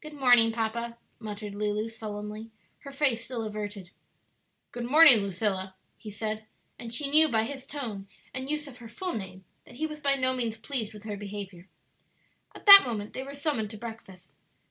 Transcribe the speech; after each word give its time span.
"Good 0.00 0.14
morning, 0.14 0.52
papa," 0.52 0.96
muttered 1.18 1.54
Lulu, 1.54 1.88
sullenly, 1.88 2.50
her 2.78 2.90
face 2.90 3.26
still 3.26 3.42
averted. 3.44 3.90
"Good 4.72 4.86
morning, 4.86 5.18
Lucilla," 5.18 5.74
he 5.98 6.10
said; 6.10 6.46
and 6.78 6.94
she 6.94 7.10
knew 7.10 7.28
by 7.28 7.42
his 7.42 7.66
tone 7.66 8.08
and 8.32 8.48
use 8.48 8.66
of 8.66 8.78
her 8.78 8.88
full 8.88 9.12
name 9.12 9.44
that 9.66 9.74
he 9.76 9.86
was 9.86 10.00
by 10.00 10.14
no 10.14 10.32
means 10.32 10.56
pleased 10.56 10.94
with 10.94 11.04
her 11.04 11.18
behavior. 11.18 11.68
At 12.54 12.64
that 12.64 12.86
moment 12.86 13.12
they 13.12 13.22
were 13.22 13.34
summoned 13.34 13.68
to 13.72 13.76
breakfast. 13.76 14.32